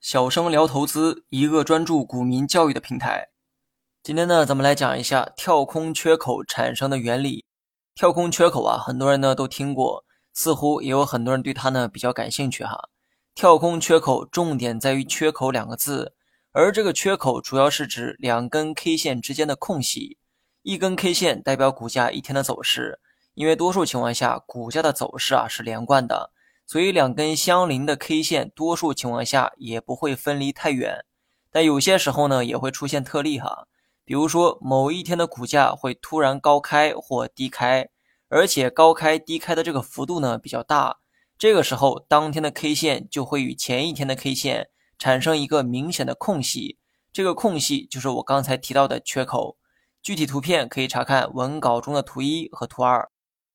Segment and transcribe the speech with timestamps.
[0.00, 3.28] 小生聊投资，一个专注股民教育的平台。
[4.02, 7.44] 今天呢，咱们来讲一下跳空缺口产生的原理。
[7.94, 12.88] 跳空缺口啊，很多人呢都听过，似乎也有很多人对它呢比较感兴趣哈。
[13.36, 16.14] 跳空缺口重点在于“缺口”两个字，
[16.50, 20.18] 而这个缺口主要是指两根 K 线之间的空隙。
[20.62, 22.98] 一根 K 线代表股价一天的走势，
[23.34, 26.32] 因为多数情况下股价的走势啊是连贯的，
[26.66, 31.04] 所以两根相邻的 K 线多数情况下也不会分离太远。
[31.50, 33.66] 但有些时候呢也会出现特例哈，
[34.04, 37.88] 比如说某一天的股价会突然高开或低开，
[38.28, 40.98] 而且高开低开的这个幅度呢比较大。
[41.38, 46.78] 这个时候，当天的 K 线就会与前一天的 K 线产生一个明显的空隙，
[47.12, 49.56] 这个空隙就是我刚才提到的缺口。
[50.02, 53.10] 具体图片可以查看文稿中的图一和图二。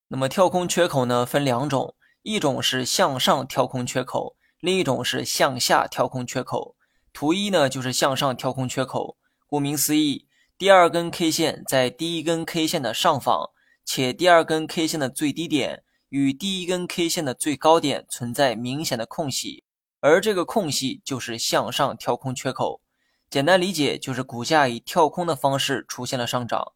[0.09, 6.75] 那么跳空缺口呢，分两种，一种是向上跳空缺口，另一种是向下跳空缺口。
[7.13, 13.49] 图一呢就是向上跳空缺口，顾名思义，第二根 K 线在第一根 K 线的上方，
[13.83, 15.83] 且第二根 K 线的最低点。
[16.09, 19.63] 与第一根 K 线的最高点存在明显的空隙，
[20.01, 22.81] 而这个空隙就是向上跳空缺口。
[23.29, 26.73] 简单理解就是股价以跳空的方式出现了上涨。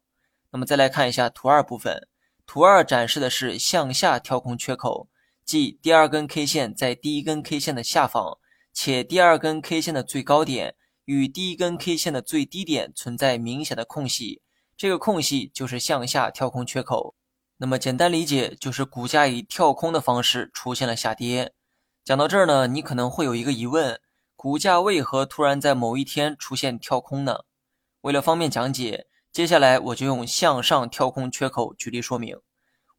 [0.52, 2.08] 那么再来看一下图二部分，
[2.46, 5.06] 图二展示的是向下跳空缺口，
[5.46, 8.38] 即第二根 K 线在第一根 K 线的下方，
[8.72, 14.42] 且第二根 K 线的最高点与第一根 K 线的最低点存在明显的空隙，
[14.76, 17.14] 这个空隙就是向下跳空缺口。
[17.58, 21.52] 那么简单理解就是股价以跳空的方式出现了下跌。
[22.04, 24.00] 讲到这儿呢，你可能会有一个疑问：
[24.34, 27.44] 股价为何突然在某一天出现跳空呢？
[28.00, 32.36] 为了方便讲解，接下来我就用向上跳空缺口举例说明。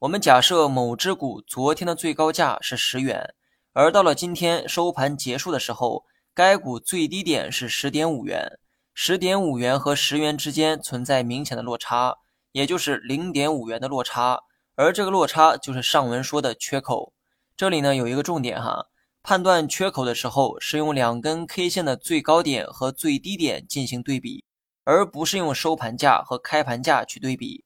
[0.00, 3.34] 我们假设某只股昨天的最高价是十元，
[3.72, 8.60] 而到了今天收盘结束的时候，该股最低点是十点五元。
[8.94, 12.16] 十点五元和十元之间存在明显的落差，
[12.52, 14.38] 也就是零点五元的落差。
[14.76, 17.12] 而这个落差就是上文说的缺口。
[17.56, 18.86] 这里呢有一个重点哈，
[19.24, 24.44] 判断缺口的时候是用两根 K 线的最高点和最低点进行对比，
[24.84, 27.64] 而不是用收盘价和开盘价去对比。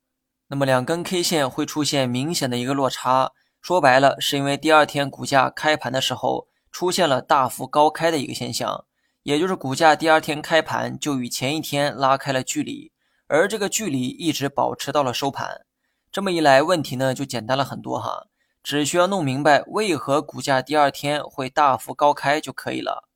[0.52, 3.32] 那么两根 K 线会出现明显的一个落差，
[3.62, 8.84] 说白了是因为第二天股价开盘的时候出现了大幅高开的一个现象，
[9.22, 12.92] 也就是股价第二天开盘就与前一天拉开了距离，
[13.28, 15.62] 而这个距离一直保持到了收盘。
[16.10, 18.26] 这么一来，问题呢就简单了很多哈，
[18.62, 23.08] 只需要弄明白为何股价第二天会大幅高开就可以了。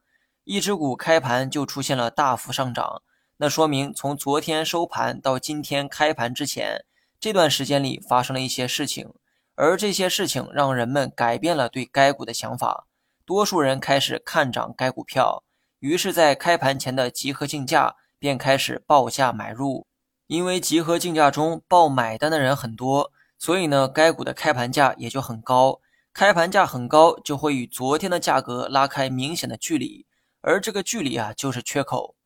[0.45, 3.03] 一只股开盘就出现了大幅上涨，
[3.37, 6.87] 那说明从昨天收盘到今天开盘之前
[7.19, 9.13] 这段时间里发生了一些事情，
[9.55, 12.87] 而这些事情让人们改变了对该股的想法，
[13.25, 15.43] 多数人开始看涨该股票，
[15.81, 19.87] 于是，在开盘前的集合竞价便开始报价买入。
[20.27, 25.81] 因为集合竞价中报买单的人很多，所以呢，该股的开盘价也就很高。
[26.13, 30.05] 开盘价很高，就会与昨天的价格拉开明显的距离，
[30.41, 32.17] 而这个距离啊，就是缺口。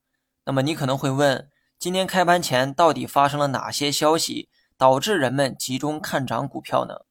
[0.47, 4.49] 那么你可能会问，今天开盘前到底发生了哪些消息，
[4.81, 7.05] 导致人们集中看涨股票呢？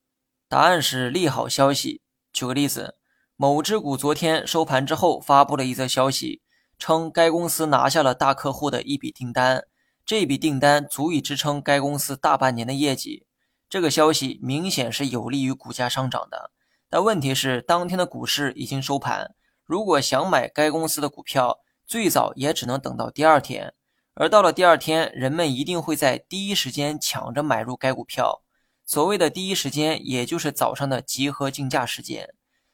[0.47, 2.01] 答案是利好消息。
[2.33, 2.95] 举个例子，
[3.35, 6.41] 某只股昨天收盘之后发布了一则消息，
[6.79, 9.67] 称该公司拿下了大客户的一笔订单。
[10.03, 13.27] 这笔订单足以支撑该公司大半年的业绩，
[13.69, 16.49] 这个消息明显是有利于股价上涨的。
[16.89, 23.75] 但问题是，当天的股市已经收盘，如果想买该公司的股票，最早也只能等到第二天。
[24.19, 28.41] 而到了第二天，人们一定会在第一时间抢着买入该股票。
[28.85, 32.33] 所谓的第一时间，也就是早上的集合竞价时间。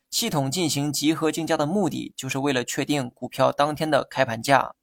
[0.09, 4.73] 系统进行集合竞价的目的，就是为了确定股票当天的开盘价。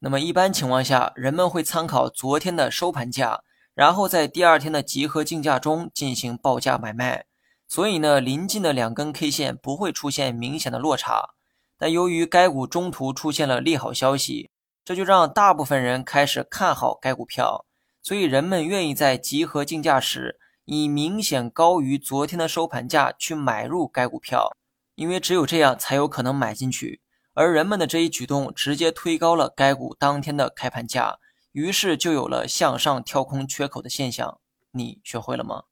[0.00, 3.42] 那么一般情况下，人们会参考昨天的收盘价，
[3.74, 7.24] 然后在第二天的集合竞价中进行报价买卖。
[7.66, 11.30] 所以呢，临近的两根 K 线不会出现明显的落差。
[11.78, 14.50] 但由于该股中途出现了利好消息，
[14.90, 17.64] 这就让大部分人开始看好该股票，
[18.02, 24.50] 所以人们愿意在集合竞价时以明显高于昨天的收盘价去买入该股票，
[24.96, 27.02] 因为只有这样才有可能买进去。
[27.34, 31.20] 而人们的这一举动直接推高了该股当天的开盘价，
[31.52, 34.40] 于是就有了向上跳空缺口的现象。
[34.72, 35.62] 你学会了吗？